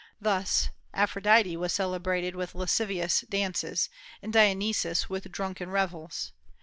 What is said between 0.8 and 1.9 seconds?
Aphrodite was